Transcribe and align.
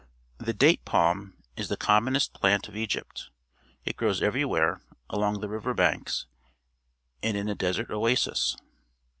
The 0.39 0.55
date 0.55 0.83
palm 0.83 1.35
is 1.55 1.67
the 1.69 1.77
commonest 1.77 2.33
plant 2.33 2.67
of 2.67 2.75
Egypt; 2.75 3.29
it 3.85 3.95
grows 3.97 4.19
everywhere 4.19 4.81
along 5.11 5.41
the 5.41 5.47
river 5.47 5.75
banks 5.75 6.25
and 7.21 7.37
in 7.37 7.45
the 7.45 7.53
desert 7.53 7.91
oases. 7.91 8.57